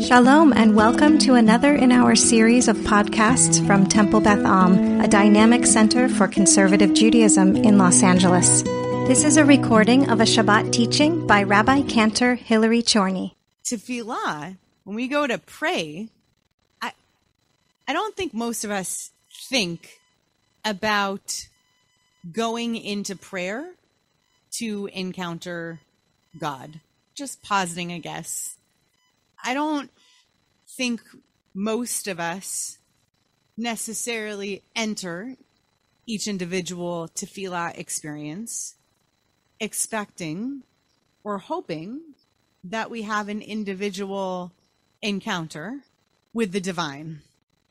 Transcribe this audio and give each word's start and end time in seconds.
Shalom, 0.00 0.52
and 0.52 0.76
welcome 0.76 1.16
to 1.20 1.34
another 1.34 1.74
in 1.74 1.90
our 1.90 2.14
series 2.14 2.68
of 2.68 2.76
podcasts 2.76 3.66
from 3.66 3.86
Temple 3.86 4.20
Beth 4.20 4.44
Am, 4.44 5.00
a 5.00 5.08
dynamic 5.08 5.64
center 5.64 6.06
for 6.08 6.28
conservative 6.28 6.92
Judaism 6.92 7.56
in 7.56 7.78
Los 7.78 8.02
Angeles. 8.02 8.62
This 9.08 9.24
is 9.24 9.38
a 9.38 9.44
recording 9.44 10.10
of 10.10 10.20
a 10.20 10.24
Shabbat 10.24 10.70
teaching 10.70 11.26
by 11.26 11.44
Rabbi 11.44 11.80
Cantor 11.82 12.34
Hilary 12.34 12.82
Chorny. 12.82 13.36
Tefillah, 13.64 14.58
when 14.84 14.96
we 14.96 15.08
go 15.08 15.26
to 15.26 15.38
pray, 15.38 16.08
I, 16.82 16.92
I 17.88 17.94
don't 17.94 18.14
think 18.14 18.34
most 18.34 18.64
of 18.64 18.70
us 18.70 19.12
think 19.48 19.98
about 20.62 21.48
going 22.30 22.76
into 22.76 23.16
prayer 23.16 23.66
to 24.58 24.90
encounter 24.92 25.80
God. 26.38 26.80
Just 27.14 27.42
positing, 27.42 27.92
I 27.92 27.98
guess. 27.98 28.56
I 29.46 29.54
don't 29.54 29.92
think 30.66 31.00
most 31.54 32.08
of 32.08 32.18
us 32.18 32.78
necessarily 33.56 34.64
enter 34.74 35.36
each 36.04 36.26
individual 36.26 37.08
tefillah 37.14 37.78
experience 37.78 38.74
expecting 39.60 40.64
or 41.22 41.38
hoping 41.38 42.00
that 42.64 42.90
we 42.90 43.02
have 43.02 43.28
an 43.28 43.40
individual 43.40 44.50
encounter 45.00 45.78
with 46.34 46.50
the 46.50 46.60
divine. 46.60 47.20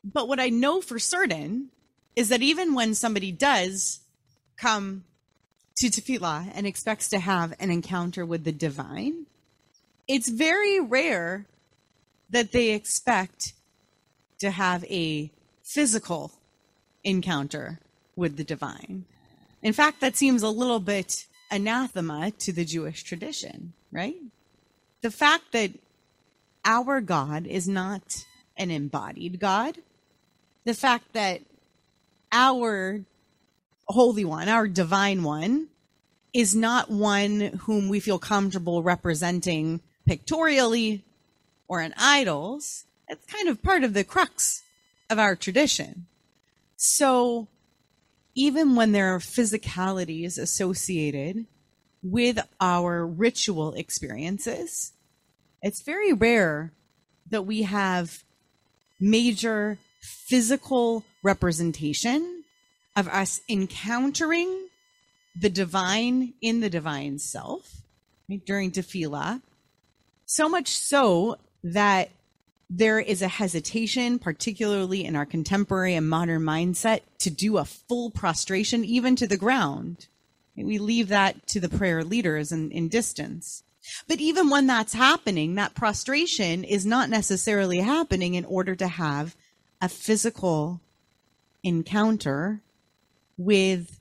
But 0.02 0.30
what 0.30 0.40
I 0.40 0.48
know 0.48 0.80
for 0.80 0.98
certain 0.98 1.72
is 2.16 2.30
that 2.30 2.42
even 2.42 2.74
when 2.74 2.96
somebody 2.96 3.34
does 3.34 4.00
come 4.56 5.04
to 5.76 5.88
tefillah 5.88 6.52
and 6.56 6.66
expects 6.66 7.10
to 7.10 7.20
have 7.20 7.54
an 7.60 7.70
encounter 7.70 8.26
with 8.26 8.46
the 8.46 8.54
divine, 8.54 9.26
it's 10.08 10.30
very 10.30 10.80
rare 10.80 11.46
that 12.36 12.52
they 12.52 12.72
expect 12.72 13.54
to 14.40 14.52
have 14.52 14.84
a 14.86 15.32
physical 15.64 16.34
encounter 17.02 17.80
with 18.18 18.36
the 18.36 18.44
divine. 18.44 19.06
In 19.64 19.72
fact, 19.72 20.02
that 20.02 20.18
seems 20.18 20.44
a 20.44 20.50
little 20.50 20.82
bit 20.82 21.28
anathema 21.50 22.32
to 22.32 22.52
the 22.52 22.66
Jewish 22.66 23.04
tradition, 23.04 23.72
right? 23.90 24.18
The 25.00 25.12
fact 25.12 25.54
that 25.54 25.72
our 26.66 27.00
God 27.00 27.48
is 27.48 27.70
not 27.70 28.26
an 28.58 28.70
embodied 28.70 29.40
God, 29.40 29.78
the 30.66 30.74
fact 30.74 31.14
that 31.14 31.40
our 32.34 33.00
Holy 33.88 34.26
One, 34.26 34.50
our 34.50 34.68
Divine 34.68 35.24
One, 35.24 35.70
is 36.34 36.54
not 36.54 36.92
one 36.92 37.62
whom 37.62 37.88
we 37.88 38.02
feel 38.02 38.20
comfortable 38.20 38.84
representing 38.84 39.80
pictorially 40.06 41.06
or 41.68 41.82
in 41.82 41.94
idols, 41.98 42.86
it's 43.08 43.26
kind 43.26 43.48
of 43.48 43.62
part 43.62 43.84
of 43.84 43.94
the 43.94 44.04
crux 44.04 44.64
of 45.10 45.20
our 45.20 45.36
tradition. 45.36 46.08
So 46.78 47.48
even 48.36 48.76
when 48.76 48.92
there 48.92 49.14
are 49.16 49.20
physicalities 49.20 50.38
associated 50.38 51.46
with 52.04 52.40
our 52.60 53.06
ritual 53.06 53.74
experiences, 53.74 54.94
it's 55.62 55.82
very 55.82 56.14
rare 56.14 56.74
that 57.30 57.44
we 57.44 57.64
have 57.64 58.24
major 59.00 59.78
physical 60.02 61.04
representation 61.24 62.44
of 62.96 63.08
us 63.08 63.42
encountering 63.50 64.68
the 65.36 65.50
divine 65.50 66.34
in 66.42 66.60
the 66.60 66.70
divine 66.70 67.20
self 67.20 67.82
during 68.46 68.72
tefillah. 68.72 69.42
So 70.26 70.48
much 70.48 70.70
so 70.70 71.38
that 71.66 72.12
there 72.70 73.00
is 73.00 73.24
a 73.24 73.28
hesitation, 73.28 74.20
particularly 74.20 75.04
in 75.04 75.16
our 75.16 75.26
contemporary 75.26 75.96
and 75.96 76.08
modern 76.08 76.44
mindset, 76.44 77.02
to 77.20 77.32
do 77.32 77.58
a 77.58 77.66
full 77.66 78.12
prostration, 78.12 78.86
even 78.86 79.16
to 79.16 79.28
the 79.28 79.38
ground. 79.38 80.08
We 80.56 80.78
leave 80.78 81.08
that 81.10 81.48
to 81.48 81.60
the 81.60 81.68
prayer 81.68 82.04
leaders 82.04 82.52
in, 82.52 82.72
in 82.72 82.88
distance. 82.88 83.64
But 84.08 84.20
even 84.20 84.50
when 84.50 84.68
that's 84.68 84.94
happening, 84.94 85.56
that 85.56 85.76
prostration 85.76 86.64
is 86.64 86.86
not 86.86 87.10
necessarily 87.10 87.80
happening 87.80 88.36
in 88.36 88.46
order 88.46 88.76
to 88.76 88.88
have 88.88 89.36
a 89.82 89.90
physical 89.90 90.80
encounter 91.64 92.62
with 93.38 94.00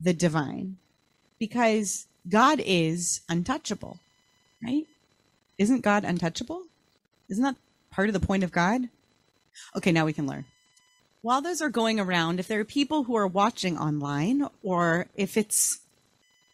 the 0.00 0.14
divine. 0.14 0.78
Because 1.38 2.06
God 2.28 2.60
is 2.64 3.20
untouchable, 3.28 3.98
right? 4.62 4.86
Isn't 5.58 5.82
God 5.82 6.04
untouchable? 6.04 6.62
Isn't 7.28 7.44
that 7.44 7.56
part 7.90 8.08
of 8.08 8.12
the 8.12 8.26
point 8.26 8.44
of 8.44 8.52
God? 8.52 8.88
Okay, 9.76 9.92
now 9.92 10.04
we 10.04 10.12
can 10.12 10.26
learn. 10.26 10.44
While 11.22 11.42
those 11.42 11.60
are 11.60 11.70
going 11.70 11.98
around, 11.98 12.38
if 12.38 12.46
there 12.46 12.60
are 12.60 12.64
people 12.64 13.04
who 13.04 13.16
are 13.16 13.26
watching 13.26 13.78
online 13.78 14.46
or 14.62 15.06
if 15.16 15.36
it's 15.36 15.80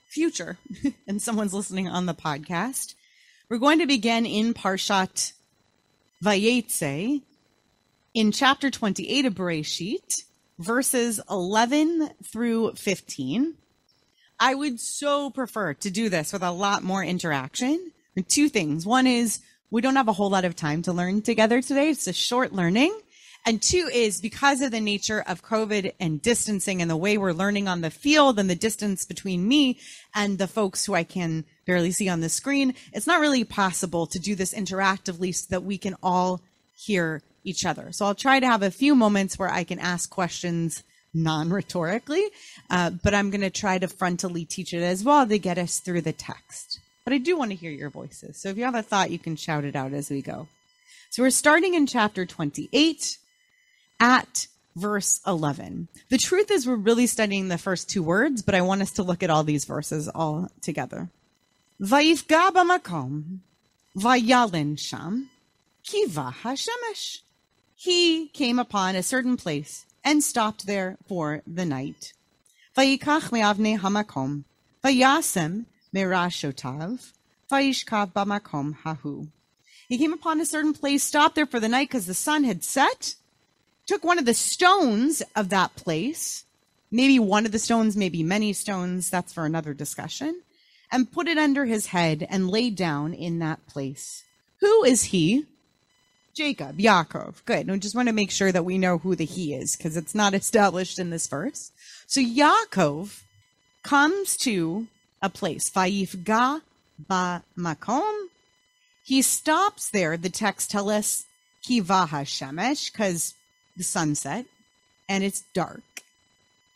future 0.08 0.58
and 1.06 1.20
someone's 1.20 1.54
listening 1.54 1.88
on 1.88 2.06
the 2.06 2.14
podcast, 2.14 2.94
we're 3.48 3.58
going 3.58 3.80
to 3.80 3.86
begin 3.86 4.24
in 4.24 4.54
Parshat 4.54 5.32
Vayetze 6.24 7.22
in 8.14 8.32
chapter 8.32 8.70
28 8.70 9.26
of 9.26 9.34
Bereshit, 9.34 10.22
verses 10.58 11.20
11 11.28 12.10
through 12.24 12.72
15. 12.74 13.54
I 14.38 14.54
would 14.54 14.80
so 14.80 15.30
prefer 15.30 15.74
to 15.74 15.90
do 15.90 16.08
this 16.08 16.32
with 16.32 16.42
a 16.42 16.50
lot 16.50 16.82
more 16.82 17.04
interaction. 17.04 17.92
Two 18.28 18.48
things. 18.48 18.84
One 18.84 19.06
is 19.06 19.40
we 19.72 19.80
don't 19.80 19.96
have 19.96 20.06
a 20.06 20.12
whole 20.12 20.28
lot 20.28 20.44
of 20.44 20.54
time 20.54 20.82
to 20.82 20.92
learn 20.92 21.22
together 21.22 21.62
today. 21.62 21.88
It's 21.88 22.06
a 22.06 22.12
short 22.12 22.52
learning. 22.52 22.94
And 23.46 23.60
two 23.60 23.88
is 23.92 24.20
because 24.20 24.60
of 24.60 24.70
the 24.70 24.80
nature 24.80 25.24
of 25.26 25.42
COVID 25.42 25.94
and 25.98 26.20
distancing 26.20 26.82
and 26.82 26.90
the 26.90 26.96
way 26.96 27.16
we're 27.16 27.32
learning 27.32 27.68
on 27.68 27.80
the 27.80 27.90
field 27.90 28.38
and 28.38 28.50
the 28.50 28.54
distance 28.54 29.06
between 29.06 29.48
me 29.48 29.80
and 30.14 30.36
the 30.36 30.46
folks 30.46 30.84
who 30.84 30.94
I 30.94 31.04
can 31.04 31.46
barely 31.66 31.90
see 31.90 32.08
on 32.10 32.20
the 32.20 32.28
screen, 32.28 32.74
it's 32.92 33.06
not 33.06 33.20
really 33.20 33.44
possible 33.44 34.06
to 34.08 34.18
do 34.18 34.34
this 34.34 34.52
interactively 34.52 35.34
so 35.34 35.46
that 35.48 35.64
we 35.64 35.78
can 35.78 35.96
all 36.02 36.42
hear 36.76 37.22
each 37.42 37.64
other. 37.64 37.92
So 37.92 38.04
I'll 38.04 38.14
try 38.14 38.40
to 38.40 38.46
have 38.46 38.62
a 38.62 38.70
few 38.70 38.94
moments 38.94 39.38
where 39.38 39.50
I 39.50 39.64
can 39.64 39.78
ask 39.78 40.10
questions 40.10 40.84
non-rhetorically, 41.14 42.26
uh, 42.68 42.90
but 42.90 43.14
I'm 43.14 43.30
going 43.30 43.40
to 43.40 43.50
try 43.50 43.78
to 43.78 43.88
frontally 43.88 44.46
teach 44.46 44.74
it 44.74 44.82
as 44.82 45.02
well 45.02 45.26
to 45.26 45.38
get 45.38 45.56
us 45.56 45.80
through 45.80 46.02
the 46.02 46.12
text 46.12 46.81
but 47.04 47.12
I 47.12 47.18
do 47.18 47.36
want 47.36 47.50
to 47.50 47.56
hear 47.56 47.70
your 47.70 47.90
voices. 47.90 48.40
So 48.40 48.48
if 48.48 48.56
you 48.56 48.64
have 48.64 48.74
a 48.74 48.82
thought, 48.82 49.10
you 49.10 49.18
can 49.18 49.36
shout 49.36 49.64
it 49.64 49.76
out 49.76 49.92
as 49.92 50.10
we 50.10 50.22
go. 50.22 50.48
So 51.10 51.22
we're 51.22 51.30
starting 51.30 51.74
in 51.74 51.86
chapter 51.86 52.24
28 52.24 53.18
at 54.00 54.46
verse 54.74 55.20
11. 55.26 55.88
The 56.08 56.18
truth 56.18 56.50
is, 56.50 56.66
we're 56.66 56.76
really 56.76 57.06
studying 57.06 57.48
the 57.48 57.58
first 57.58 57.90
two 57.90 58.02
words, 58.02 58.42
but 58.42 58.54
I 58.54 58.62
want 58.62 58.82
us 58.82 58.92
to 58.92 59.02
look 59.02 59.22
at 59.22 59.30
all 59.30 59.44
these 59.44 59.64
verses 59.64 60.08
all 60.08 60.48
together. 60.60 61.10
Vayifga 61.80 62.50
b'makom, 62.52 63.38
vayalin 63.96 64.78
sham, 64.78 65.28
kiva. 65.84 66.34
He 67.74 68.28
came 68.28 68.58
upon 68.58 68.94
a 68.94 69.02
certain 69.02 69.36
place 69.36 69.84
and 70.04 70.22
stopped 70.22 70.66
there 70.66 70.96
for 71.08 71.42
the 71.46 71.64
night. 71.64 72.12
Vayikach 72.76 73.32
me'avne 73.32 73.78
hamakom, 73.78 74.44
vayasem 74.84 75.66
Merashotav, 75.94 77.12
Vaishkav 77.50 78.12
Bamakom 78.12 78.76
Hahu. 78.84 79.28
He 79.88 79.98
came 79.98 80.12
upon 80.12 80.40
a 80.40 80.46
certain 80.46 80.72
place, 80.72 81.02
stopped 81.02 81.34
there 81.34 81.46
for 81.46 81.60
the 81.60 81.68
night 81.68 81.88
because 81.88 82.06
the 82.06 82.14
sun 82.14 82.44
had 82.44 82.64
set, 82.64 83.14
took 83.86 84.04
one 84.04 84.18
of 84.18 84.24
the 84.24 84.34
stones 84.34 85.22
of 85.36 85.50
that 85.50 85.76
place, 85.76 86.44
maybe 86.90 87.18
one 87.18 87.44
of 87.44 87.52
the 87.52 87.58
stones, 87.58 87.96
maybe 87.96 88.22
many 88.22 88.52
stones, 88.52 89.10
that's 89.10 89.32
for 89.32 89.44
another 89.44 89.74
discussion, 89.74 90.42
and 90.90 91.12
put 91.12 91.28
it 91.28 91.38
under 91.38 91.64
his 91.64 91.86
head 91.86 92.26
and 92.30 92.48
laid 92.48 92.76
down 92.76 93.12
in 93.12 93.38
that 93.40 93.66
place. 93.66 94.24
Who 94.60 94.84
is 94.84 95.04
he? 95.04 95.46
Jacob, 96.34 96.78
Yaakov. 96.78 97.44
Good. 97.44 97.68
I 97.68 97.76
just 97.76 97.94
want 97.94 98.08
to 98.08 98.14
make 98.14 98.30
sure 98.30 98.52
that 98.52 98.64
we 98.64 98.78
know 98.78 98.98
who 98.98 99.14
the 99.14 99.26
he 99.26 99.52
is 99.52 99.76
because 99.76 99.96
it's 99.96 100.14
not 100.14 100.32
established 100.32 100.98
in 100.98 101.10
this 101.10 101.26
verse. 101.26 101.72
So 102.06 102.20
Yaakov 102.22 103.20
comes 103.82 104.36
to 104.38 104.86
a 105.22 105.30
place. 105.30 105.70
Vayifga 105.70 106.60
ba 106.98 107.42
makom. 107.56 108.26
He 109.04 109.22
stops 109.22 109.90
there. 109.90 110.16
The 110.16 110.30
text 110.30 110.70
tells 110.70 110.90
us 110.90 111.26
kivaha 111.66 112.24
shemesh 112.24 112.92
because 112.92 113.34
the 113.76 113.84
sunset 113.84 114.46
and 115.08 115.24
it's 115.24 115.44
dark. 115.54 115.82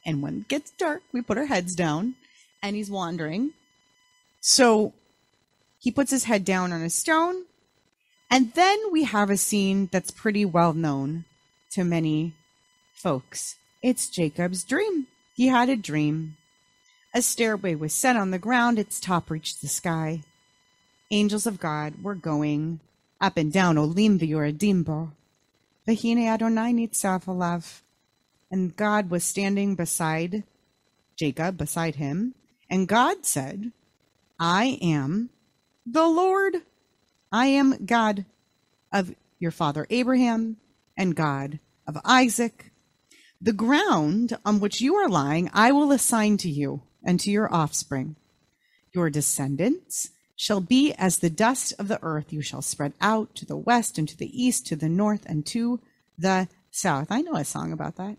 And 0.04 0.22
when 0.22 0.40
it 0.40 0.48
gets 0.48 0.70
dark, 0.70 1.02
we 1.12 1.20
put 1.20 1.38
our 1.38 1.46
heads 1.46 1.74
down 1.74 2.14
and 2.62 2.76
he's 2.76 2.90
wandering. 2.90 3.50
So 4.40 4.92
he 5.80 5.90
puts 5.90 6.10
his 6.10 6.24
head 6.24 6.44
down 6.44 6.72
on 6.72 6.82
a 6.82 6.90
stone. 6.90 7.44
And 8.30 8.52
then 8.54 8.78
we 8.90 9.04
have 9.04 9.30
a 9.30 9.36
scene 9.36 9.88
that's 9.92 10.10
pretty 10.10 10.44
well 10.44 10.72
known 10.72 11.24
to 11.72 11.84
many 11.84 12.34
folks. 12.94 13.56
It's 13.82 14.08
Jacob's 14.08 14.64
dream. 14.64 15.06
He 15.34 15.48
had 15.48 15.68
a 15.68 15.76
dream 15.76 16.36
a 17.16 17.22
stairway 17.22 17.74
was 17.74 17.94
set 17.94 18.14
on 18.14 18.30
the 18.30 18.38
ground, 18.38 18.78
its 18.78 19.00
top 19.00 19.30
reached 19.30 19.62
the 19.62 19.68
sky. 19.68 20.20
Angels 21.10 21.46
of 21.46 21.58
God 21.58 22.02
were 22.02 22.14
going 22.14 22.78
up 23.22 23.38
and 23.38 23.50
down 23.50 23.78
Olim 23.78 24.18
v'Yoredim 24.18 24.84
bo. 24.84 25.12
V'hine 25.88 26.26
Adonai 26.26 26.74
nitzav 26.74 27.24
alav. 27.24 27.80
And 28.50 28.76
God 28.76 29.08
was 29.08 29.24
standing 29.24 29.76
beside 29.76 30.44
Jacob, 31.16 31.56
beside 31.56 31.94
him. 31.94 32.34
And 32.68 32.86
God 32.86 33.24
said, 33.24 33.72
I 34.38 34.78
am 34.82 35.30
the 35.86 36.06
Lord. 36.06 36.56
I 37.32 37.46
am 37.46 37.86
God 37.86 38.26
of 38.92 39.14
your 39.38 39.52
father 39.52 39.86
Abraham 39.88 40.58
and 40.98 41.16
God 41.16 41.60
of 41.86 41.96
Isaac. 42.04 42.72
The 43.40 43.54
ground 43.54 44.36
on 44.44 44.60
which 44.60 44.82
you 44.82 44.96
are 44.96 45.08
lying, 45.08 45.48
I 45.54 45.72
will 45.72 45.92
assign 45.92 46.36
to 46.38 46.50
you 46.50 46.82
and 47.06 47.18
to 47.20 47.30
your 47.30 47.52
offspring. 47.54 48.16
Your 48.92 49.08
descendants 49.08 50.10
shall 50.34 50.60
be 50.60 50.92
as 50.94 51.18
the 51.18 51.30
dust 51.30 51.72
of 51.78 51.88
the 51.88 52.02
earth. 52.02 52.32
You 52.32 52.42
shall 52.42 52.60
spread 52.60 52.92
out 53.00 53.34
to 53.36 53.46
the 53.46 53.56
west 53.56 53.96
and 53.96 54.08
to 54.08 54.16
the 54.16 54.44
east, 54.44 54.66
to 54.66 54.76
the 54.76 54.88
north 54.88 55.24
and 55.26 55.46
to 55.46 55.80
the 56.18 56.48
south. 56.70 57.06
I 57.10 57.22
know 57.22 57.36
a 57.36 57.44
song 57.44 57.72
about 57.72 57.96
that. 57.96 58.18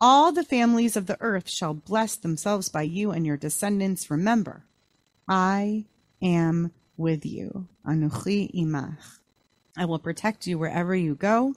All 0.00 0.32
the 0.32 0.44
families 0.44 0.96
of 0.96 1.06
the 1.06 1.20
earth 1.20 1.48
shall 1.48 1.74
bless 1.74 2.16
themselves 2.16 2.68
by 2.68 2.82
you 2.82 3.10
and 3.10 3.26
your 3.26 3.36
descendants. 3.36 4.10
Remember, 4.10 4.64
I 5.28 5.86
am 6.22 6.72
with 6.96 7.26
you. 7.26 7.68
Anuchi 7.86 8.50
imach. 8.54 9.18
I 9.76 9.84
will 9.84 9.98
protect 9.98 10.46
you 10.46 10.58
wherever 10.58 10.94
you 10.94 11.14
go 11.14 11.54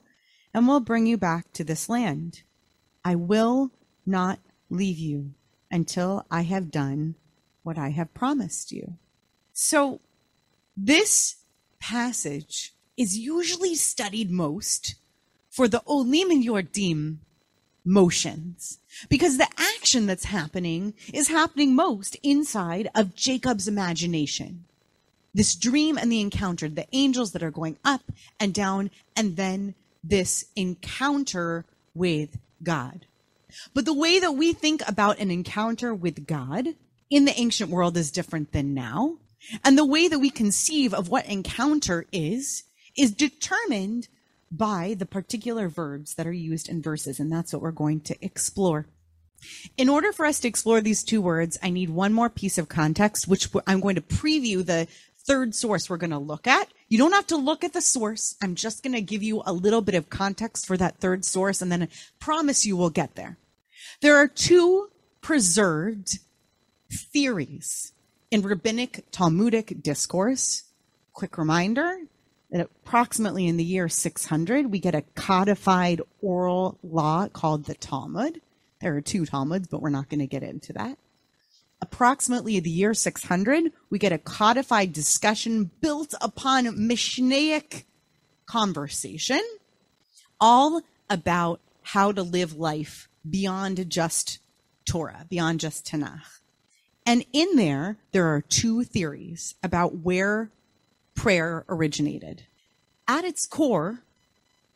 and 0.54 0.68
will 0.68 0.80
bring 0.80 1.08
you 1.08 1.18
back 1.18 1.52
to 1.54 1.64
this 1.64 1.90
land. 1.90 2.44
I 3.04 3.16
will 3.16 3.72
not 4.06 4.40
leave 4.70 4.98
you 4.98 5.34
until 5.74 6.24
I 6.30 6.44
have 6.44 6.70
done 6.70 7.16
what 7.64 7.80
I 7.80 7.90
have 7.90 8.14
promised 8.14 8.72
you. 8.72 8.94
So, 9.54 10.00
this 10.78 11.38
passage 11.80 12.74
is 12.96 13.18
usually 13.18 13.74
studied 13.76 14.30
most 14.30 14.96
for 15.50 15.68
the 15.68 15.82
Olim 15.88 16.30
and 16.30 16.44
Yordim 16.44 17.18
motions 17.84 18.80
because 19.10 19.38
the 19.38 19.48
action 19.58 20.06
that's 20.06 20.26
happening 20.26 20.94
is 21.12 21.28
happening 21.28 21.76
most 21.76 22.18
inside 22.22 22.88
of 22.94 23.16
Jacob's 23.16 23.68
imagination. 23.68 24.66
This 25.34 25.56
dream 25.56 25.98
and 25.98 26.12
the 26.12 26.22
encounter, 26.22 26.70
the 26.70 26.88
angels 26.94 27.32
that 27.32 27.44
are 27.44 27.52
going 27.52 27.78
up 27.84 28.04
and 28.40 28.54
down, 28.54 28.92
and 29.16 29.36
then 29.38 29.74
this 30.04 30.46
encounter 30.56 31.66
with 31.96 32.38
God. 32.62 33.08
But 33.74 33.86
the 33.86 33.94
way 33.94 34.20
that 34.20 34.34
we 34.34 34.54
think 34.54 34.82
about 34.88 35.20
an 35.20 35.32
encounter 35.32 35.94
with 35.94 36.28
God 36.28 36.68
in 37.10 37.26
the 37.26 37.40
ancient 37.40 37.70
world 37.70 37.98
is 37.98 38.12
different 38.12 38.52
than 38.52 38.74
now. 38.74 39.18
And 39.64 39.78
the 39.78 39.86
way 39.86 40.08
that 40.08 40.20
we 40.20 40.30
conceive 40.30 40.94
of 40.94 41.10
what 41.10 41.26
encounter 41.26 42.06
is, 42.12 42.64
is 42.98 43.12
determined 43.12 44.08
by 44.50 44.96
the 44.98 45.06
particular 45.06 45.68
verbs 45.68 46.14
that 46.16 46.28
are 46.28 46.32
used 46.32 46.70
in 46.70 46.82
verses. 46.82 47.20
And 47.20 47.32
that's 47.32 47.54
what 47.54 47.62
we're 47.62 47.72
going 47.72 48.02
to 48.02 48.26
explore. 48.26 48.88
In 49.78 49.90
order 49.90 50.14
for 50.14 50.26
us 50.26 50.40
to 50.40 50.48
explore 50.48 50.80
these 50.80 51.04
two 51.04 51.22
words, 51.22 51.60
I 51.62 51.70
need 51.70 51.90
one 51.90 52.14
more 52.14 52.30
piece 52.30 52.58
of 52.58 52.70
context, 52.70 53.28
which 53.28 53.50
I'm 53.68 53.82
going 53.82 53.96
to 53.96 54.02
preview 54.02 54.66
the 54.66 54.88
third 55.26 55.56
source 55.56 55.90
we're 55.90 55.98
going 55.98 56.12
to 56.12 56.18
look 56.18 56.48
at. 56.48 56.68
You 56.88 56.98
don't 56.98 57.14
have 57.14 57.28
to 57.28 57.38
look 57.38 57.64
at 57.64 57.74
the 57.74 57.82
source. 57.82 58.36
I'm 58.42 58.56
just 58.56 58.84
going 58.84 58.94
to 58.94 59.02
give 59.02 59.24
you 59.24 59.42
a 59.46 59.54
little 59.54 59.82
bit 59.82 59.96
of 59.96 60.10
context 60.10 60.66
for 60.66 60.78
that 60.78 60.98
third 60.98 61.26
source, 61.26 61.62
and 61.62 61.72
then 61.72 61.84
I 61.84 61.88
promise 62.20 62.66
you 62.66 62.78
we'll 62.78 62.90
get 62.90 63.16
there. 63.16 63.38
There 64.02 64.18
are 64.18 64.28
two 64.28 64.90
preserved 65.22 66.20
theories 66.92 67.94
in 68.32 68.42
rabbinic 68.42 69.06
Talmudic 69.12 69.82
discourse. 69.82 70.64
Quick 71.14 71.38
reminder 71.38 72.00
that 72.52 72.62
approximately 72.62 73.48
in 73.48 73.58
the 73.58 73.64
year 73.64 73.90
600, 73.90 74.72
we 74.72 74.80
get 74.80 74.96
a 74.96 75.04
codified 75.16 76.02
oral 76.22 76.78
law 76.84 77.28
called 77.28 77.66
the 77.66 77.76
Talmud. 77.76 78.42
There 78.82 78.96
are 78.96 79.02
two 79.02 79.26
Talmuds, 79.26 79.68
but 79.68 79.82
we're 79.82 79.90
not 79.90 80.10
going 80.10 80.20
to 80.20 80.28
get 80.28 80.44
into 80.44 80.74
that 80.74 80.98
approximately 81.84 82.62
the 82.62 82.70
year 82.70 82.94
600, 82.94 83.72
we 83.90 84.00
get 84.00 84.14
a 84.14 84.18
codified 84.18 84.94
discussion 84.94 85.70
built 85.82 86.14
upon 86.22 86.66
Mishnaic 86.66 87.84
conversation, 88.46 89.42
all 90.40 90.82
about 91.10 91.60
how 91.82 92.14
to 92.14 92.24
live 92.24 92.56
life 92.56 93.10
beyond 93.30 93.90
just 93.90 94.40
Torah, 94.86 95.26
beyond 95.30 95.60
just 95.60 95.86
Tanakh. 95.86 96.40
And 97.06 97.26
in 97.34 97.56
there, 97.56 97.98
there 98.12 98.28
are 98.28 98.42
two 98.42 98.84
theories 98.84 99.56
about 99.62 99.98
where 99.98 100.50
prayer 101.16 101.66
originated. 101.68 102.44
At 103.08 103.26
its 103.26 103.46
core, 103.46 104.00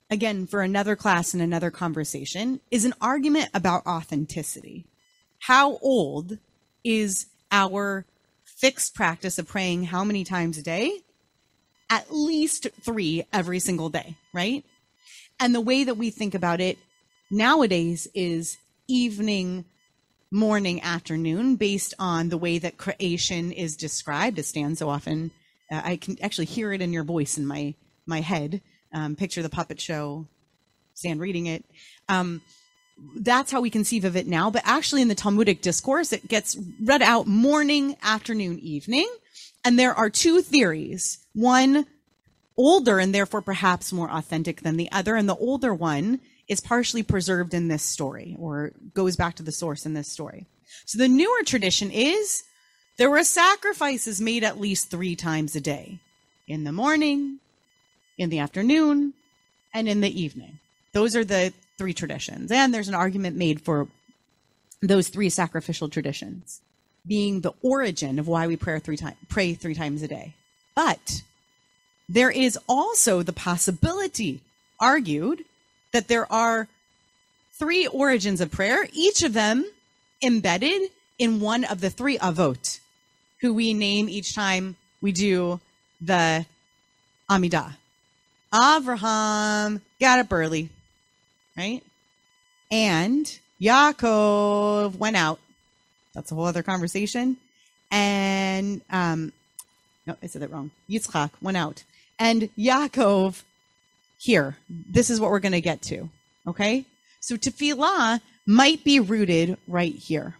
again, 0.10 0.46
for 0.46 0.62
another 0.62 0.96
class 0.96 1.34
and 1.34 1.42
another 1.42 1.72
conversation, 1.72 2.60
is 2.70 2.86
an 2.86 2.94
argument 3.00 3.50
about 3.54 3.86
authenticity. 3.86 4.86
How 5.40 5.78
old 5.78 6.38
is 6.84 7.28
our 7.52 8.06
fixed 8.44 8.96
practice 8.96 9.38
of 9.38 9.48
praying 9.48 9.86
how 9.86 10.04
many 10.04 10.24
times 10.24 10.58
a 10.58 10.64
day? 10.64 11.00
At 11.90 12.14
least 12.14 12.68
three 12.82 13.26
every 13.32 13.60
single 13.60 13.90
day, 13.90 14.18
right? 14.34 14.66
And 15.40 15.56
the 15.56 15.62
way 15.62 15.84
that 15.86 15.96
we 15.96 16.10
think 16.10 16.36
about 16.36 16.60
it 16.60 16.78
nowadays 17.30 18.08
is 18.14 18.58
evening, 18.88 19.66
morning, 20.32 20.82
afternoon, 20.82 21.56
based 21.56 21.94
on 22.00 22.30
the 22.30 22.38
way 22.38 22.58
that 22.60 22.78
creation 22.78 23.52
is 23.52 23.76
described. 23.76 24.40
As 24.40 24.48
Stan 24.48 24.76
so 24.76 24.90
often, 24.90 25.32
uh, 25.72 25.82
I 25.84 25.98
can 25.98 26.18
actually 26.22 26.46
hear 26.46 26.74
it 26.74 26.82
in 26.82 26.94
your 26.94 27.04
voice 27.04 27.38
in 27.38 27.46
my 27.46 27.76
my 28.06 28.22
head. 28.22 28.62
Um, 28.94 29.16
picture 29.16 29.42
the 29.42 29.50
puppet 29.50 29.82
show, 29.82 30.28
Stan 30.94 31.20
reading 31.20 31.46
it. 31.48 31.66
Um, 32.08 32.42
that's 33.18 33.52
how 33.52 33.62
we 33.62 33.70
conceive 33.70 34.06
of 34.06 34.16
it 34.16 34.28
now. 34.28 34.50
But 34.50 34.64
actually, 34.66 35.02
in 35.02 35.08
the 35.08 35.16
Talmudic 35.16 35.62
discourse, 35.62 36.14
it 36.14 36.28
gets 36.28 36.58
read 36.82 37.02
out 37.02 37.28
morning, 37.28 37.96
afternoon, 38.02 38.60
evening. 38.60 39.08
And 39.64 39.78
there 39.78 39.94
are 39.94 40.10
two 40.10 40.42
theories 40.42 41.20
one 41.34 41.86
older 42.58 42.98
and 42.98 43.14
therefore 43.14 43.42
perhaps 43.42 43.94
more 43.94 44.10
authentic 44.10 44.62
than 44.62 44.78
the 44.78 44.92
other. 44.92 45.16
And 45.16 45.30
the 45.30 45.36
older 45.36 45.74
one 45.74 46.20
is 46.48 46.62
partially 46.62 47.04
preserved 47.04 47.54
in 47.54 47.68
this 47.68 47.84
story 47.84 48.36
or 48.40 48.72
goes 48.94 49.16
back 49.16 49.36
to 49.36 49.44
the 49.44 49.52
source 49.52 49.86
in 49.86 49.94
this 49.94 50.08
story. 50.08 50.46
So 50.86 50.98
the 50.98 51.08
newer 51.08 51.44
tradition 51.46 51.92
is 51.92 52.44
there 52.98 53.10
were 53.10 53.24
sacrifices 53.24 54.22
made 54.22 54.44
at 54.44 54.60
least 54.60 54.90
three 54.90 55.16
times 55.16 55.56
a 55.56 55.62
day 55.62 56.00
in 56.48 56.64
the 56.64 56.72
morning, 56.72 57.40
in 58.18 58.30
the 58.30 58.40
afternoon, 58.40 59.14
and 59.74 59.88
in 59.88 60.02
the 60.02 60.22
evening. 60.22 60.60
Those 60.94 61.16
are 61.16 61.26
the 61.26 61.54
three 61.78 61.94
traditions. 61.94 62.52
And 62.52 62.74
there's 62.74 62.88
an 62.88 62.96
argument 62.96 63.36
made 63.36 63.62
for 63.62 63.88
those 64.82 65.10
three 65.10 65.30
sacrificial 65.30 65.90
traditions 65.90 66.62
being 67.06 67.42
the 67.42 67.54
origin 67.62 68.20
of 68.20 68.28
why 68.28 68.48
we 68.48 68.58
pray 68.58 68.80
three, 68.80 68.98
time, 68.98 69.16
pray 69.30 69.54
three 69.54 69.76
times 69.76 70.02
a 70.02 70.08
day. 70.08 70.34
But 70.76 71.22
there 72.10 72.30
is 72.30 72.58
also 72.68 73.22
the 73.22 73.34
possibility 73.34 74.42
argued 74.80 75.44
that 75.92 76.08
there 76.08 76.32
are 76.32 76.68
three 77.54 77.88
origins 77.88 78.42
of 78.42 78.52
prayer, 78.52 78.88
each 78.94 79.24
of 79.24 79.34
them 79.34 79.66
embedded 80.22 80.92
in 81.18 81.40
one 81.40 81.64
of 81.64 81.82
the 81.82 81.90
three 81.90 82.18
avot, 82.18 82.80
who 83.42 83.54
we 83.54 83.74
name 83.74 84.10
each 84.10 84.36
time 84.36 84.76
we 85.02 85.12
do 85.12 85.60
the 86.02 86.46
Amidah. 87.30 87.76
Avraham 88.54 89.82
got 90.00 90.20
up 90.20 90.32
early, 90.32 90.70
right? 91.58 91.84
And 92.72 93.40
Yaakov 93.62 94.96
went 94.98 95.16
out. 95.16 95.40
That's 96.14 96.32
a 96.32 96.36
whole 96.36 96.46
other 96.46 96.64
conversation. 96.64 97.38
And 97.92 98.82
um, 98.90 99.34
no, 100.06 100.16
I 100.22 100.28
said 100.28 100.42
that 100.42 100.52
wrong. 100.52 100.72
Yitzchak 100.90 101.32
went 101.42 101.58
out, 101.58 101.84
and 102.20 102.50
Yaakov 102.58 103.44
here. 104.28 104.58
This 104.70 105.10
is 105.10 105.20
what 105.20 105.32
we're 105.32 105.40
going 105.40 105.54
to 105.54 105.62
get 105.62 105.82
to. 105.84 106.10
Okay, 106.46 106.86
so 107.22 107.36
tefillah 107.38 108.20
might 108.46 108.84
be 108.84 109.00
rooted 109.00 109.58
right 109.68 109.96
here. 109.96 110.36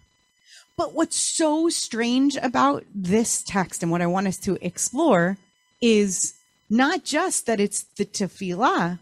But 0.78 0.94
what's 0.94 1.16
so 1.16 1.70
strange 1.70 2.36
about 2.36 2.84
this 2.94 3.42
text 3.42 3.82
and 3.82 3.92
what 3.92 4.02
I 4.02 4.08
want 4.08 4.28
us 4.28 4.38
to 4.40 4.58
explore 4.62 5.38
is 5.82 6.34
not 6.70 7.04
just 7.04 7.46
that 7.46 7.60
it's 7.60 7.84
the 7.98 8.06
tefillah, 8.06 9.00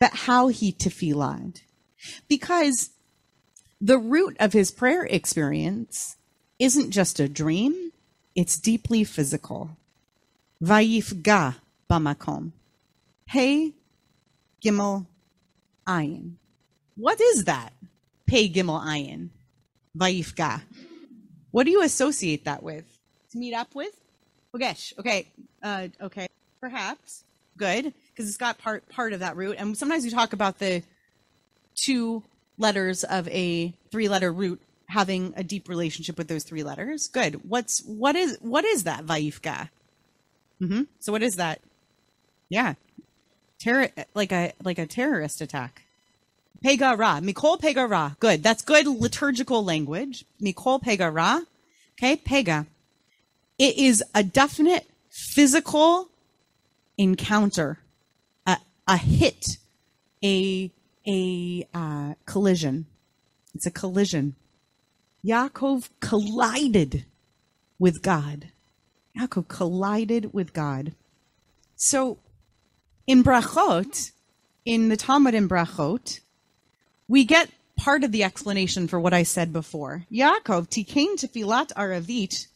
but 0.00 0.12
how 0.26 0.48
he 0.48 0.72
tefillahd. 0.72 1.60
Because 2.28 2.90
the 3.80 3.98
root 3.98 4.36
of 4.40 4.54
his 4.54 4.70
prayer 4.70 5.04
experience 5.04 6.16
isn't 6.58 6.90
just 6.90 7.20
a 7.20 7.28
dream, 7.28 7.92
it's 8.34 8.58
deeply 8.58 9.04
physical. 9.04 9.76
Vayifga 10.62 11.56
bamakom. 11.90 12.52
Hey, 13.26 13.74
Gimel 14.68 15.06
Ayin. 15.86 16.34
What 16.96 17.20
is 17.20 17.44
that? 17.44 17.72
Pei 18.26 18.48
Gimel 18.48 18.84
Ayin. 18.84 19.30
Vayifga. 19.96 20.62
What 21.50 21.64
do 21.64 21.70
you 21.70 21.82
associate 21.82 22.44
that 22.44 22.62
with? 22.62 22.84
To 23.32 23.38
meet 23.38 23.54
up 23.54 23.74
with? 23.74 23.98
Ogesh. 24.54 24.98
Okay. 24.98 25.28
Uh, 25.62 25.88
okay. 26.00 26.28
Perhaps. 26.60 27.24
Good, 27.56 27.92
because 28.12 28.28
it's 28.28 28.36
got 28.36 28.58
part 28.58 28.88
part 28.88 29.12
of 29.12 29.18
that 29.18 29.36
root. 29.36 29.56
And 29.58 29.76
sometimes 29.76 30.04
we 30.04 30.10
talk 30.10 30.32
about 30.32 30.60
the 30.60 30.84
two 31.74 32.22
letters 32.56 33.02
of 33.02 33.26
a 33.28 33.74
three 33.90 34.08
letter 34.08 34.32
root 34.32 34.62
having 34.86 35.34
a 35.36 35.42
deep 35.42 35.68
relationship 35.68 36.16
with 36.16 36.28
those 36.28 36.44
three 36.44 36.62
letters. 36.62 37.08
Good. 37.08 37.40
What's 37.48 37.82
what 37.84 38.14
is 38.14 38.38
what 38.40 38.64
is 38.64 38.84
that 38.84 39.04
Vayifga? 39.04 39.70
Mm-hmm. 40.62 40.82
So 41.00 41.10
what 41.10 41.24
is 41.24 41.34
that? 41.34 41.60
Yeah, 42.48 42.74
terror 43.58 43.88
like 44.14 44.32
a 44.32 44.52
like 44.62 44.78
a 44.78 44.86
terrorist 44.86 45.40
attack. 45.40 45.82
Pegara, 46.64 47.22
Mikol 47.22 47.60
Pegara. 47.60 48.18
Good. 48.18 48.42
That's 48.42 48.62
good 48.62 48.86
liturgical 48.86 49.64
language. 49.64 50.24
Mikol 50.42 50.82
Pegara. 50.82 51.42
Okay, 51.92 52.16
Pega. 52.16 52.66
It 53.58 53.76
is 53.76 54.02
a 54.14 54.22
definite 54.22 54.88
physical 55.10 56.08
encounter, 56.96 57.78
a, 58.46 58.58
a 58.86 58.96
hit, 58.96 59.58
a 60.24 60.70
a 61.06 61.66
uh, 61.72 62.14
collision. 62.26 62.86
It's 63.54 63.66
a 63.66 63.70
collision. 63.70 64.34
Yaakov 65.24 65.88
collided 66.00 67.04
with 67.78 68.02
God. 68.02 68.48
Yaakov 69.18 69.48
collided 69.48 70.32
with 70.32 70.52
God. 70.52 70.92
So 71.76 72.18
in 73.08 73.24
Brachot, 73.24 74.12
in 74.66 74.90
the 74.90 74.96
Talmud 74.96 75.34
in 75.34 75.48
Brachot, 75.48 76.20
we 77.08 77.24
get 77.24 77.50
part 77.74 78.04
of 78.04 78.12
the 78.12 78.22
explanation 78.22 78.86
for 78.86 79.00
what 79.00 79.14
I 79.14 79.22
said 79.22 79.50
before. 79.50 80.04
Yaakov 80.12 80.68
tikain 80.68 81.14
tefilat 81.14 81.72
aravit 81.72 82.46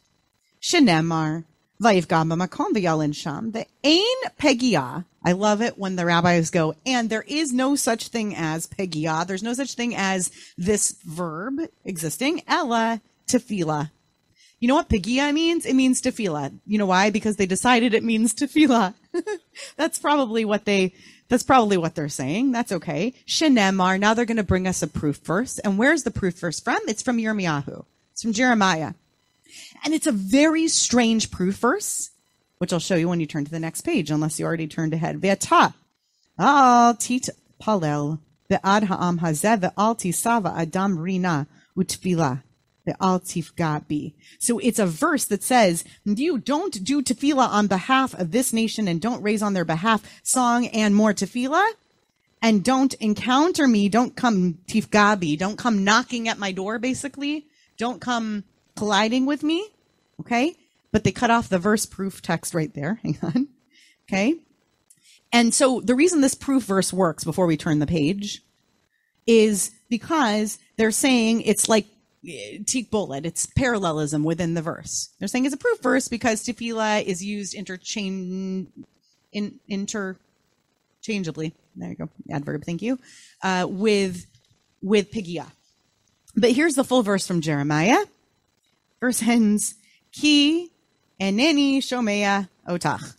shenemar 0.61 1.45
vayivgam 1.81 2.31
b'makom 2.31 2.71
v'yalin 2.71 3.15
sham. 3.15 3.51
The 3.51 3.65
ain 3.83 4.17
pegia. 4.37 5.05
I 5.25 5.31
love 5.31 5.63
it 5.63 5.79
when 5.79 5.95
the 5.95 6.05
rabbis 6.05 6.51
go, 6.51 6.75
and 6.85 7.09
there 7.09 7.25
is 7.27 7.51
no 7.51 7.75
such 7.75 8.09
thing 8.09 8.35
as 8.35 8.67
pegia. 8.67 9.25
There's 9.25 9.41
no 9.41 9.53
such 9.53 9.73
thing 9.73 9.95
as 9.95 10.31
this 10.55 10.91
verb 11.03 11.61
existing. 11.83 12.43
Ella 12.47 13.01
tefila. 13.27 13.89
You 14.63 14.69
know 14.69 14.75
what 14.75 14.87
pegia 14.87 15.33
means? 15.33 15.65
It 15.65 15.73
means 15.73 16.01
tefila. 16.01 16.57
You 16.65 16.77
know 16.77 16.85
why? 16.85 17.09
Because 17.09 17.35
they 17.35 17.45
decided 17.45 17.93
it 17.93 18.01
means 18.01 18.33
tefila. 18.33 18.93
That's 19.75 19.99
probably 19.99 20.45
what 20.45 20.63
they 20.63 20.93
that's 21.27 21.43
probably 21.43 21.75
what 21.75 21.95
they're 21.95 22.07
saying. 22.07 22.53
That's 22.53 22.71
okay. 22.71 23.13
Shenemar. 23.27 23.99
Now 23.99 24.13
they're 24.13 24.23
going 24.23 24.37
to 24.37 24.43
bring 24.43 24.65
us 24.65 24.81
a 24.81 24.87
proof 24.87 25.17
verse. 25.17 25.59
And 25.59 25.77
where's 25.77 26.03
the 26.03 26.11
proof 26.11 26.39
verse 26.39 26.61
from? 26.61 26.79
It's 26.87 27.01
from 27.01 27.17
Yirmiyahu. 27.17 27.83
It's 28.13 28.21
from 28.21 28.31
Jeremiah. 28.31 28.93
And 29.83 29.93
it's 29.93 30.07
a 30.07 30.13
very 30.13 30.69
strange 30.69 31.29
proof 31.29 31.55
verse, 31.55 32.11
which 32.59 32.71
I'll 32.71 32.79
show 32.79 32.95
you 32.95 33.09
when 33.09 33.19
you 33.19 33.25
turn 33.25 33.43
to 33.43 33.51
the 33.51 33.59
next 33.59 33.81
page, 33.81 34.11
unless 34.11 34.39
you 34.39 34.45
already 34.45 34.67
turned 34.67 34.93
ahead. 34.93 35.19
Ve'ata 35.19 35.73
al 36.39 36.95
tit 36.95 37.27
palel 37.61 38.19
ve'ad 38.49 38.83
ha'am 38.83 39.19
hazeh 39.19 39.59
ve'al 39.59 39.97
tisava 39.97 40.57
adam 40.57 40.97
rina 40.97 41.47
utfilah 41.75 42.43
the 42.85 42.95
al 43.01 43.19
tifgabi. 43.19 44.13
So 44.39 44.59
it's 44.59 44.79
a 44.79 44.85
verse 44.85 45.25
that 45.25 45.43
says, 45.43 45.83
you 46.03 46.37
don't 46.37 46.83
do 46.83 47.01
tefillah 47.01 47.47
on 47.49 47.67
behalf 47.67 48.13
of 48.13 48.31
this 48.31 48.53
nation 48.53 48.87
and 48.87 49.01
don't 49.01 49.21
raise 49.21 49.41
on 49.41 49.53
their 49.53 49.65
behalf 49.65 50.03
song 50.23 50.67
and 50.67 50.95
more 50.95 51.13
tefillah. 51.13 51.71
And 52.41 52.61
don't 52.61 52.93
encounter 52.95 53.67
me. 53.67 53.87
Don't 53.87 54.17
come 54.17 54.59
tifgabi. 54.67 55.37
Don't 55.37 55.57
come 55.57 55.85
knocking 55.85 56.27
at 56.27 56.37
my 56.37 56.51
door, 56.51 56.77
basically. 56.77 57.47
Don't 57.77 58.01
come 58.01 58.43
colliding 58.75 59.25
with 59.25 59.43
me. 59.43 59.69
Okay. 60.19 60.55
But 60.91 61.05
they 61.05 61.13
cut 61.13 61.31
off 61.31 61.47
the 61.47 61.57
verse 61.57 61.85
proof 61.85 62.21
text 62.21 62.53
right 62.53 62.73
there. 62.73 62.99
Hang 63.03 63.17
on. 63.23 63.47
Okay. 64.09 64.35
And 65.31 65.53
so 65.53 65.79
the 65.79 65.95
reason 65.95 66.19
this 66.19 66.35
proof 66.35 66.63
verse 66.63 66.91
works 66.91 67.23
before 67.23 67.47
we 67.47 67.57
turn 67.57 67.79
the 67.79 67.87
page 67.87 68.43
is 69.25 69.71
because 69.89 70.59
they're 70.77 70.91
saying 70.91 71.41
it's 71.41 71.69
like 71.69 71.87
Teak 72.23 72.89
bullet. 72.89 73.25
It's 73.25 73.45
parallelism 73.45 74.23
within 74.23 74.53
the 74.53 74.61
verse. 74.61 75.09
They're 75.19 75.27
saying 75.27 75.45
it's 75.45 75.53
a 75.53 75.57
proof 75.57 75.81
verse 75.81 76.07
because 76.07 76.43
tefillah 76.43 77.03
is 77.03 77.23
used 77.23 77.53
interchange 77.53 78.67
in 79.33 79.59
interchangeably. 79.67 81.53
There 81.75 81.89
you 81.89 81.95
go, 81.95 82.09
adverb. 82.31 82.63
Thank 82.63 82.81
you. 82.81 82.99
Uh, 83.41 83.67
with 83.69 84.25
with 84.81 85.11
pigia. 85.11 85.47
But 86.35 86.51
here's 86.51 86.75
the 86.75 86.83
full 86.83 87.03
verse 87.03 87.27
from 87.27 87.41
Jeremiah. 87.41 88.05
Verse 88.99 89.21
ends, 89.21 89.75
Ki 90.11 90.71
eneni 91.19 91.77
shomea 91.79 92.47
otach. 92.67 93.15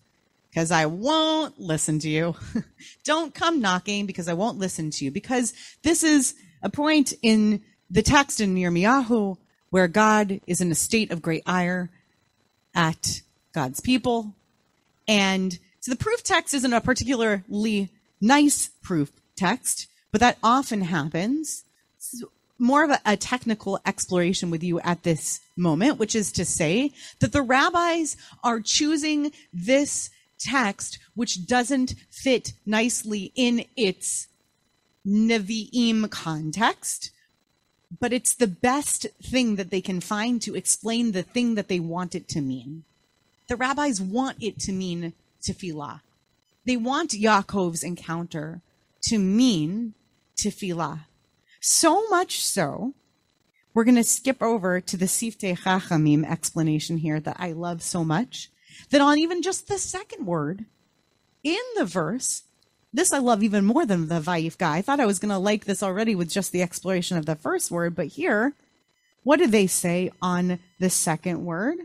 Because 0.51 0.71
I 0.71 0.87
won't 0.87 1.61
listen 1.61 1.99
to 2.01 2.09
you. 2.09 2.37
Don't 3.05 3.35
come 3.35 3.61
knocking 3.61 4.07
because 4.07 4.29
I 4.29 4.35
won't 4.35 4.59
listen 4.59 4.91
to 4.93 5.05
you. 5.05 5.11
Because 5.11 5.53
this 5.83 6.05
is 6.05 6.35
a 6.63 6.71
point 6.71 7.13
in 7.23 7.61
the 7.91 8.03
text 8.03 8.41
in 8.41 8.55
Yirmiyahu 8.55 9.37
where 9.71 9.89
God 9.89 10.41
is 10.47 10.61
in 10.61 10.71
a 10.71 10.75
state 10.77 11.11
of 11.11 11.21
great 11.21 11.43
ire 11.47 11.91
at 12.77 13.23
God's 13.53 13.81
people. 13.81 14.33
And 15.09 15.59
so 15.81 15.91
the 15.91 15.99
proof 15.99 16.23
text 16.23 16.55
isn't 16.55 16.73
a 16.73 16.81
particularly 16.81 17.91
nice 18.21 18.69
proof 18.83 19.11
text, 19.35 19.89
but 20.13 20.21
that 20.21 20.39
often 20.45 20.83
happens. 20.83 21.65
more 22.57 22.85
of 22.85 22.91
a, 22.91 23.01
a, 23.05 23.17
technical 23.17 23.81
exploration 23.85 24.49
with 24.49 24.63
you 24.63 24.79
at 24.81 25.03
this 25.03 25.41
moment, 25.57 25.99
which 25.99 26.15
is 26.15 26.31
to 26.31 26.45
say 26.45 26.93
that 27.19 27.33
the 27.33 27.43
rabbis 27.43 28.17
are 28.45 28.61
choosing 28.61 29.33
this 29.53 30.09
text, 30.39 31.01
which 31.15 31.47
doesn't 31.47 31.95
fit 32.11 32.53
nicely 32.65 33.33
in 33.35 33.65
its 33.77 34.29
Nevi'im 35.05 36.09
context, 36.11 37.11
but 38.01 38.13
it's 38.13 38.35
the 38.35 38.47
best 38.47 39.07
thing 39.23 39.57
that 39.57 39.71
they 39.71 39.81
can 39.81 40.01
find 40.01 40.41
to 40.43 40.55
explain 40.55 41.13
the 41.13 41.23
thing 41.23 41.55
that 41.55 41.69
they 41.69 41.81
want 41.81 42.15
it 42.15 42.29
to 42.29 42.41
mean. 42.41 42.85
The 43.49 43.57
rabbis 43.57 44.01
want 44.01 44.43
it 44.43 44.59
to 44.61 44.73
mean 44.73 45.13
tefillah. 45.43 46.01
They 46.65 46.77
want 46.77 47.11
Yaakov's 47.11 47.83
encounter 47.83 48.63
to 49.09 49.19
mean 49.19 49.95
tefillah. 50.37 51.01
So 51.61 52.09
much 52.09 52.43
so, 52.43 52.95
we're 53.75 53.85
going 53.85 53.97
to 53.97 54.05
skip 54.05 54.43
over 54.43 54.81
to 54.81 54.97
the 54.97 55.07
Siftei 55.07 55.59
Chachamim 55.59 56.29
explanation 56.29 56.99
here 56.99 57.21
that 57.21 57.37
I 57.39 57.53
love 57.53 57.83
so 57.83 58.05
much, 58.05 58.51
that 58.91 59.01
on 59.01 59.19
even 59.19 59.43
just 59.43 59.69
the 59.69 59.79
second 59.79 60.27
word 60.27 60.65
in 61.43 61.61
the 61.77 61.85
verse, 61.85 62.45
this 62.95 63.13
I 63.13 63.19
love 63.19 63.43
even 63.43 63.65
more 63.65 63.85
than 63.85 64.07
the 64.07 64.21
guy. 64.57 64.77
I 64.77 64.83
thought 64.83 65.01
I 65.01 65.07
was 65.07 65.19
going 65.19 65.31
to 65.31 65.39
like 65.39 65.65
this 65.65 65.83
already 65.83 66.15
with 66.15 66.31
just 66.31 66.53
the 66.53 66.63
exploration 66.63 67.19
of 67.19 67.27
the 67.27 67.35
first 67.35 67.73
word, 67.73 67.97
but 67.97 68.07
here, 68.07 68.55
what 69.25 69.39
do 69.39 69.49
they 69.49 69.67
say 69.67 70.13
on 70.23 70.61
the 70.79 70.89
second 70.89 71.45
word? 71.45 71.79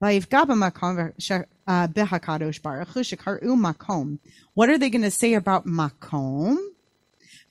Uh, 0.00 0.20
what 4.54 4.68
are 4.68 4.78
they 4.78 4.90
going 4.90 5.02
to 5.02 5.10
say 5.10 5.34
about 5.34 5.66
makom? 5.66 6.56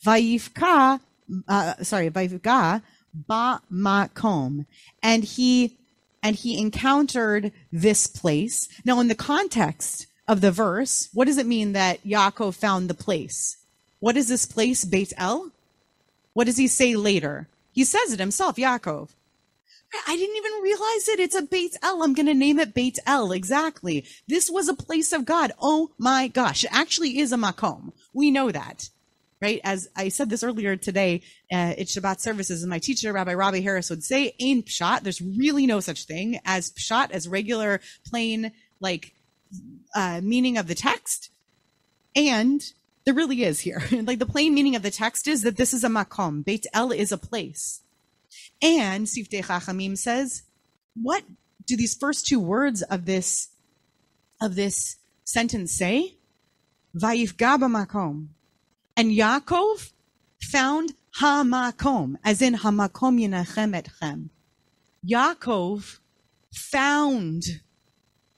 Vayifga, 0.06 1.00
uh, 1.48 1.74
sorry, 1.84 2.10
vayifga 2.10 2.82
ba 3.14 3.62
makom, 3.72 4.66
and 5.04 5.24
he 5.24 5.78
and 6.24 6.36
he 6.36 6.60
encountered 6.60 7.52
this 7.72 8.08
place. 8.08 8.68
Now, 8.86 9.00
in 9.00 9.08
the 9.08 9.16
context 9.16 10.08
of 10.28 10.42
the 10.42 10.52
verse, 10.52 11.10
what 11.14 11.26
does 11.26 11.38
it 11.38 11.46
mean 11.46 11.74
that 11.74 12.04
Yaakov 12.04 12.56
found 12.56 12.90
the 12.90 12.94
place? 12.94 13.58
What 14.00 14.18
is 14.18 14.28
this 14.28 14.46
place, 14.46 14.86
Beit 14.86 15.14
El? 15.18 15.52
What 16.34 16.46
does 16.46 16.58
he 16.58 16.68
say 16.68 16.96
later? 16.96 17.48
He 17.74 17.84
says 17.84 18.14
it 18.14 18.20
himself, 18.20 18.56
Yaakov. 18.56 19.10
I 20.08 20.16
didn't 20.16 20.38
even 20.38 20.64
realize 20.64 21.08
it. 21.10 21.20
It's 21.20 21.36
a 21.36 21.42
Beit 21.42 21.76
El. 21.84 22.02
I'm 22.02 22.14
going 22.14 22.26
to 22.28 22.34
name 22.34 22.60
it 22.60 22.74
Beit 22.74 22.98
El. 23.06 23.32
Exactly. 23.32 24.06
This 24.28 24.50
was 24.50 24.70
a 24.70 24.74
place 24.74 25.12
of 25.12 25.26
God. 25.26 25.52
Oh 25.62 25.92
my 25.98 26.30
gosh. 26.30 26.64
It 26.64 26.72
actually 26.74 27.20
is 27.20 27.34
a 27.34 27.38
makom. 27.38 27.92
We 28.14 28.32
know 28.32 28.52
that, 28.52 28.90
right? 29.42 29.60
As 29.64 29.90
I 29.96 30.08
said 30.08 30.30
this 30.30 30.44
earlier 30.44 30.78
today 30.78 31.22
uh, 31.52 31.76
at 31.78 31.88
Shabbat 31.88 32.22
services, 32.22 32.64
and 32.64 32.70
my 32.70 32.80
teacher, 32.80 33.12
Rabbi 33.12 33.34
Robbie 33.34 33.62
Harris, 33.62 33.90
would 33.90 34.04
say, 34.04 34.34
"Ain 34.40 34.64
pshat." 34.64 35.02
There's 35.02 35.22
really 35.22 35.68
no 35.68 35.82
such 35.82 36.06
thing 36.06 36.40
as 36.46 36.72
pshat, 36.72 37.12
as 37.12 37.28
regular, 37.28 37.82
plain, 38.06 38.54
like 38.80 39.14
uh, 39.96 40.22
meaning 40.24 40.58
of 40.58 40.68
the 40.68 40.76
text. 40.76 41.30
And 42.16 42.62
there 43.06 43.14
really 43.14 43.44
is 43.44 43.62
here. 43.62 43.82
like 43.92 44.20
the 44.20 44.26
plain 44.26 44.54
meaning 44.54 44.76
of 44.76 44.84
the 44.84 44.92
text 44.92 45.28
is 45.28 45.44
that 45.44 45.58
this 45.58 45.74
is 45.74 45.84
a 45.84 45.90
makom. 45.90 46.44
Beit 46.44 46.66
El 46.74 46.92
is 46.92 47.12
a 47.12 47.18
place. 47.18 47.82
And 48.62 49.08
Siftei 49.08 49.44
Chachamim 49.44 49.98
says, 49.98 50.44
what 50.94 51.24
do 51.66 51.76
these 51.76 51.96
first 51.96 52.28
two 52.28 52.40
words 52.40 52.82
of 52.84 53.06
this 53.06 53.50
of 54.42 54.56
this 54.56 54.98
sentence 55.24 55.72
say? 55.72 56.16
Vayifga 56.96 57.58
makom. 57.60 58.28
And 58.98 59.12
Yaakov 59.12 59.92
found 60.42 60.94
hamakom, 61.20 62.16
as 62.24 62.42
in 62.42 62.56
hamakom 62.56 63.20
yinachem 63.20 63.80
etchem. 63.80 64.30
Yaakov 65.08 66.00
found 66.52 67.62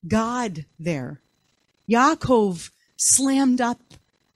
God 0.08 0.66
there. 0.80 1.22
Yaakov 1.90 2.70
slammed 2.98 3.62
up 3.62 3.80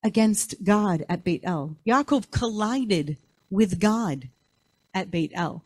against 0.03 0.63
God 0.63 1.05
at 1.09 1.23
Beit 1.23 1.41
El. 1.43 1.77
Yaakov 1.85 2.31
collided 2.31 3.17
with 3.49 3.79
God 3.79 4.29
at 4.93 5.11
Beit 5.11 5.31
El. 5.33 5.63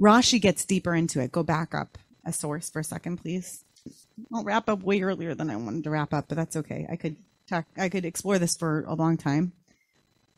Rashi 0.00 0.40
gets 0.40 0.64
deeper 0.64 0.94
into 0.94 1.20
it. 1.20 1.32
Go 1.32 1.42
back 1.42 1.74
up 1.74 1.98
a 2.24 2.32
source 2.32 2.70
for 2.70 2.80
a 2.80 2.84
second, 2.84 3.18
please. 3.18 3.64
I'll 4.32 4.44
wrap 4.44 4.68
up 4.68 4.82
way 4.82 5.00
earlier 5.02 5.34
than 5.34 5.50
I 5.50 5.56
wanted 5.56 5.84
to 5.84 5.90
wrap 5.90 6.12
up, 6.12 6.26
but 6.28 6.36
that's 6.36 6.56
okay. 6.56 6.86
I 6.90 6.96
could 6.96 7.16
talk, 7.48 7.66
I 7.76 7.88
could 7.88 8.04
explore 8.04 8.38
this 8.38 8.56
for 8.56 8.84
a 8.86 8.94
long 8.94 9.16
time, 9.16 9.52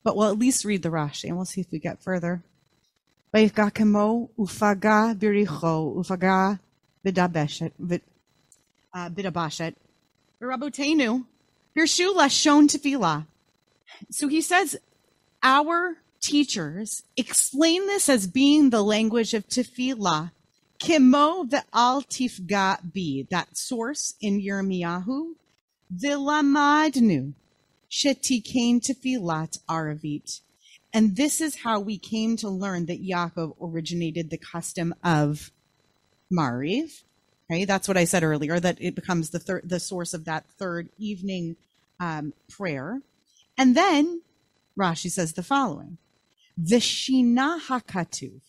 but 0.04 0.16
we'll 0.16 0.28
at 0.28 0.38
least 0.38 0.64
read 0.64 0.82
the 0.82 0.90
Rashi 0.90 1.24
and 1.24 1.36
we'll 1.36 1.44
see 1.44 1.60
if 1.60 1.70
we 1.70 1.78
get 1.78 2.02
further. 2.02 2.42
ufaga 3.34 5.18
uh, 8.94 9.08
bidabashet 9.08 9.74
rabotenu 10.40 11.24
birshu 11.76 12.14
lashon 12.14 12.68
tefillah. 12.68 13.26
So 14.10 14.28
he 14.28 14.40
says, 14.40 14.76
our 15.42 15.98
teachers 16.20 17.02
explain 17.16 17.86
this 17.86 18.08
as 18.08 18.26
being 18.26 18.70
the 18.70 18.82
language 18.82 19.34
of 19.34 19.48
tefillah 19.48 20.30
Kimo 20.82 21.44
ve'al 21.44 22.02
tifga 22.08 22.78
bi, 22.82 23.24
that 23.30 23.56
source 23.56 24.14
in 24.20 24.42
Yirmiyahu, 24.42 25.34
vilamadnu, 25.94 27.34
shetikain 27.88 28.80
tefilat 28.80 29.60
aravit. 29.68 30.40
And 30.92 31.14
this 31.14 31.40
is 31.40 31.62
how 31.62 31.78
we 31.78 31.98
came 31.98 32.36
to 32.38 32.48
learn 32.48 32.86
that 32.86 33.00
Yaakov 33.00 33.54
originated 33.62 34.30
the 34.30 34.38
custom 34.38 34.92
of 35.04 35.52
Mariv. 36.32 37.04
Okay, 37.52 37.66
that's 37.66 37.86
what 37.86 37.98
I 37.98 38.04
said 38.04 38.22
earlier, 38.22 38.58
that 38.58 38.78
it 38.80 38.94
becomes 38.94 39.28
the 39.28 39.38
third, 39.38 39.68
the 39.68 39.78
source 39.78 40.14
of 40.14 40.24
that 40.24 40.46
third 40.58 40.88
evening 40.96 41.56
um, 42.00 42.32
prayer. 42.48 43.02
And 43.58 43.76
then 43.76 44.22
Rashi 44.78 45.10
says 45.10 45.34
the 45.34 45.42
following: 45.42 45.98
Vishina 46.58 47.60
hakatuv 47.60 48.40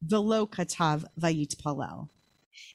velo 0.00 0.46
katav 0.46 1.04
vayit 1.20 1.56
palel. 1.56 2.08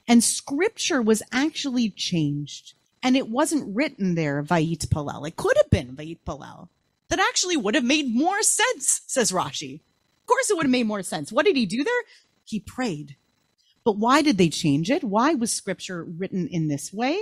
And 0.06 0.22
scripture 0.22 1.02
was 1.02 1.24
actually 1.32 1.90
changed. 1.90 2.74
And 3.02 3.16
it 3.16 3.28
wasn't 3.28 3.74
written 3.74 4.14
there, 4.14 4.44
vayit 4.44 4.86
palel. 4.86 5.26
It 5.26 5.34
could 5.34 5.56
have 5.56 5.70
been 5.70 5.96
vayit 5.96 6.18
palel. 6.24 6.68
That 7.08 7.18
actually 7.18 7.56
would 7.56 7.74
have 7.74 7.84
made 7.84 8.14
more 8.14 8.42
sense, 8.42 9.02
says 9.08 9.32
Rashi. 9.32 9.80
Of 10.20 10.26
course 10.26 10.50
it 10.50 10.56
would 10.56 10.66
have 10.66 10.70
made 10.70 10.86
more 10.86 11.02
sense. 11.02 11.32
What 11.32 11.46
did 11.46 11.56
he 11.56 11.66
do 11.66 11.82
there? 11.82 12.02
He 12.44 12.60
prayed. 12.60 13.16
But 13.84 13.96
why 13.98 14.22
did 14.22 14.38
they 14.38 14.48
change 14.48 14.90
it? 14.90 15.04
Why 15.04 15.34
was 15.34 15.52
scripture 15.52 16.04
written 16.04 16.48
in 16.48 16.68
this 16.68 16.92
way? 16.92 17.18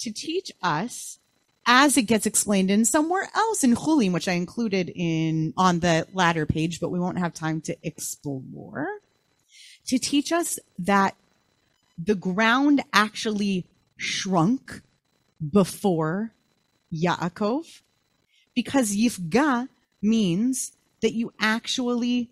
To 0.00 0.12
teach 0.12 0.52
us 0.62 1.18
as 1.66 1.96
it 1.96 2.02
gets 2.02 2.26
explained 2.26 2.70
in 2.70 2.84
somewhere 2.84 3.28
else 3.34 3.64
in 3.64 3.74
Chulin, 3.74 4.12
which 4.12 4.28
I 4.28 4.32
included 4.32 4.90
in 4.94 5.54
on 5.56 5.80
the 5.80 6.06
latter 6.12 6.46
page, 6.46 6.80
but 6.80 6.90
we 6.90 7.00
won't 7.00 7.18
have 7.18 7.32
time 7.32 7.60
to 7.62 7.76
explore 7.82 8.88
to 9.86 9.98
teach 9.98 10.32
us 10.32 10.58
that 10.78 11.16
the 11.98 12.14
ground 12.14 12.82
actually 12.92 13.66
shrunk 13.96 14.82
before 15.52 16.32
Yaakov 16.92 17.82
because 18.54 18.96
Yifga 18.96 19.68
means 20.02 20.72
that 21.02 21.12
you 21.12 21.32
actually 21.40 22.30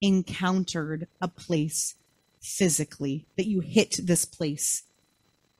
encountered 0.00 1.06
a 1.20 1.28
place 1.28 1.94
physically, 2.42 3.26
that 3.36 3.46
you 3.46 3.60
hit 3.60 4.00
this 4.02 4.24
place 4.24 4.82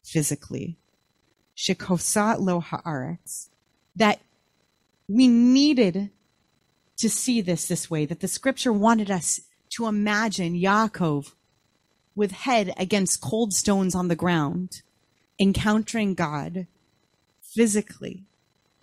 physically. 0.05 0.77
Shikosa 1.57 2.39
lo 2.39 2.61
haaretz. 2.61 3.49
That 3.95 4.21
we 5.09 5.29
needed 5.29 6.11
to 6.99 7.09
see 7.09 7.41
this 7.41 7.69
this 7.69 7.91
way, 7.91 8.05
that 8.07 8.21
the 8.21 8.29
scripture 8.29 8.73
wanted 8.73 9.11
us 9.11 9.41
to 9.71 9.87
imagine 9.87 10.55
Yaakov 10.55 11.33
with 12.15 12.33
head 12.33 12.75
against 12.77 13.23
cold 13.23 13.53
stones 13.53 13.95
on 13.95 14.09
the 14.09 14.17
ground, 14.17 14.83
encountering 15.39 16.15
God 16.15 16.67
physically. 17.41 18.25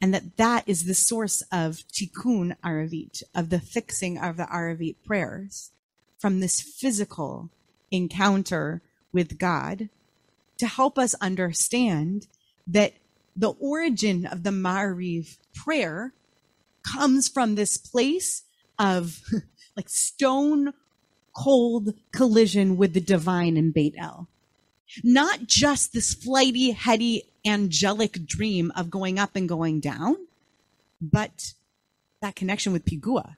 And 0.01 0.13
that 0.13 0.37
that 0.37 0.63
is 0.67 0.85
the 0.85 0.93
source 0.93 1.43
of 1.51 1.83
tikkun 1.93 2.55
aravit, 2.63 3.23
of 3.35 3.49
the 3.49 3.59
fixing 3.59 4.17
of 4.17 4.37
the 4.37 4.45
aravit 4.45 4.95
prayers 5.05 5.71
from 6.17 6.39
this 6.39 6.61
physical 6.61 7.49
encounter 7.91 8.81
with 9.11 9.37
God 9.37 9.89
to 10.57 10.67
help 10.67 10.99
us 10.99 11.15
understand 11.15 12.27
that 12.67 12.93
the 13.35 13.51
origin 13.51 14.25
of 14.25 14.43
the 14.43 14.49
Mariv 14.49 15.37
prayer 15.55 16.13
comes 16.83 17.27
from 17.27 17.55
this 17.55 17.77
place 17.77 18.43
of 18.77 19.21
like 19.75 19.89
stone 19.89 20.73
cold 21.35 21.93
collision 22.11 22.77
with 22.77 22.93
the 22.93 23.01
divine 23.01 23.57
in 23.57 23.71
Beit 23.71 23.95
El. 23.97 24.27
Not 25.03 25.45
just 25.45 25.93
this 25.93 26.13
flighty, 26.13 26.71
heady, 26.71 27.23
angelic 27.45 28.25
dream 28.25 28.71
of 28.75 28.89
going 28.89 29.19
up 29.19 29.35
and 29.35 29.47
going 29.47 29.79
down, 29.79 30.15
but 30.99 31.53
that 32.21 32.35
connection 32.35 32.73
with 32.73 32.85
Pigua, 32.85 33.35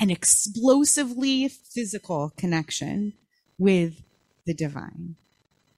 an 0.00 0.10
explosively 0.10 1.48
physical 1.48 2.32
connection 2.36 3.12
with 3.58 4.02
the 4.46 4.54
divine. 4.54 5.16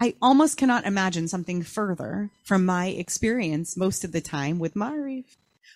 I 0.00 0.14
almost 0.22 0.56
cannot 0.56 0.86
imagine 0.86 1.26
something 1.26 1.62
further 1.62 2.30
from 2.44 2.64
my 2.64 2.86
experience 2.86 3.76
most 3.76 4.04
of 4.04 4.12
the 4.12 4.20
time 4.20 4.58
with 4.58 4.74
Mariv. 4.74 5.24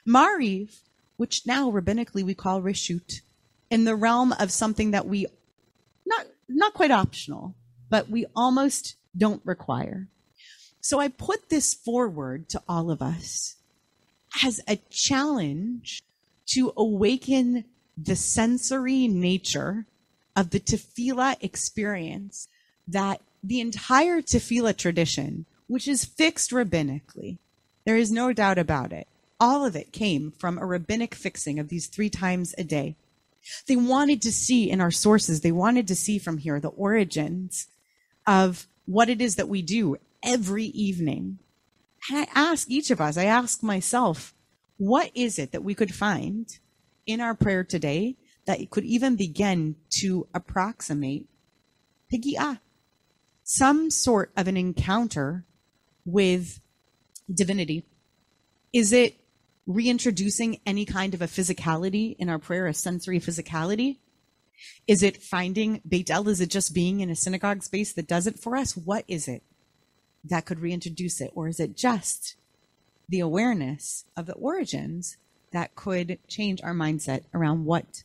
Mariv, 0.07 0.81
which 1.17 1.47
now 1.47 1.71
rabbinically 1.71 2.23
we 2.23 2.35
call 2.35 2.63
Reshut, 2.63 3.21
in 3.71 3.85
the 3.85 3.97
realm 3.97 4.33
of 4.39 4.53
something 4.53 4.91
that 4.93 5.07
we 5.07 5.27
not 6.07 6.27
not 6.49 6.75
quite 6.75 6.91
optional, 6.91 7.55
but 7.89 8.11
we 8.11 8.27
almost 8.37 8.97
don't 9.17 9.43
require. 9.45 10.09
So 10.81 10.99
I 11.01 11.09
put 11.09 11.49
this 11.49 11.75
forward 11.75 12.49
to 12.51 12.63
all 12.69 12.91
of 12.91 13.01
us 13.01 13.57
as 14.45 14.61
a 14.69 14.77
challenge 14.91 16.03
to 16.47 16.73
awaken 16.77 17.65
the 17.97 18.17
sensory 18.17 19.09
nature 19.09 19.87
of 20.37 20.51
the 20.51 20.61
tefillah 20.61 21.37
experience 21.41 22.49
that 22.87 23.21
the 23.43 23.61
entire 23.61 24.21
tefillah 24.23 24.77
tradition, 24.77 25.47
which 25.67 25.89
is 25.89 26.05
fixed 26.05 26.51
rabbinically, 26.51 27.39
there 27.85 27.97
is 27.97 28.11
no 28.11 28.33
doubt 28.33 28.59
about 28.59 28.93
it. 28.93 29.09
All 29.41 29.65
of 29.65 29.75
it 29.75 29.93
came 29.93 30.31
from 30.31 30.59
a 30.59 30.67
rabbinic 30.67 31.15
fixing 31.15 31.59
of 31.59 31.69
these 31.69 31.87
three 31.87 32.11
times 32.11 32.55
a 32.57 32.65
day. 32.65 32.97
They 33.67 33.77
wanted 33.77 34.23
to 34.23 34.33
see 34.33 34.71
in 34.71 34.81
our 34.81 34.93
sources, 34.93 35.41
they 35.41 35.51
wanted 35.53 35.89
to 35.89 35.97
see 35.97 36.19
from 36.19 36.39
here 36.39 36.61
the 36.61 36.69
origins 36.69 37.67
of 38.27 38.69
what 38.87 39.09
it 39.09 39.21
is 39.21 39.35
that 39.37 39.49
we 39.49 39.63
do 39.63 39.97
every 40.23 40.67
evening. 40.67 41.39
And 42.09 42.21
I 42.21 42.29
ask 42.35 42.71
each 42.71 42.91
of 42.91 43.01
us, 43.01 43.17
I 43.17 43.25
ask 43.25 43.63
myself, 43.63 44.35
what 44.77 45.11
is 45.15 45.39
it 45.39 45.53
that 45.53 45.65
we 45.65 45.75
could 45.75 45.95
find 45.95 46.59
in 47.07 47.21
our 47.21 47.35
prayer 47.35 47.65
today 47.65 48.17
that 48.47 48.71
could 48.71 48.85
even 48.85 49.17
begin 49.17 49.77
to 50.01 50.27
approximate 50.35 51.27
Pigi'ah? 52.13 52.61
Some 53.45 53.91
sort 53.91 54.33
of 54.37 54.49
an 54.49 54.57
encounter 54.57 55.45
with 56.05 56.61
divinity. 57.33 57.85
Is 58.73 58.93
it 58.93 59.17
reintroducing 59.67 60.61
any 60.67 60.85
kind 60.85 61.15
of 61.15 61.23
a 61.23 61.27
physicality 61.27 62.17
in 62.19 62.29
our 62.29 62.39
prayer, 62.39 62.67
a 62.67 62.75
sensory 62.75 63.21
physicality? 63.21 63.99
Is 64.87 65.03
it 65.03 65.23
finding 65.23 65.81
Beit 65.89 66.11
El? 66.11 66.29
Is 66.29 66.41
it 66.41 66.51
just 66.51 66.75
being 66.75 67.01
in 67.01 67.11
a 67.11 67.17
synagogue 67.17 67.63
space 67.63 67.93
that 67.93 68.07
does 68.07 68.27
it 68.27 68.39
for 68.39 68.57
us? 68.57 68.77
What 68.77 69.05
is 69.09 69.29
it 69.29 69.43
that 70.25 70.45
could 70.45 70.61
reintroduce 70.61 71.21
it? 71.21 71.33
Or 71.35 71.49
is 71.49 71.61
it 71.61 71.77
just 71.77 72.37
the 73.09 73.21
awareness 73.21 74.05
of 74.17 74.27
the 74.27 74.35
origins 74.35 75.17
that 75.53 75.75
could 75.75 76.19
change 76.29 76.63
our 76.63 76.75
mindset 76.75 77.25
around 77.35 77.65
what 77.65 78.05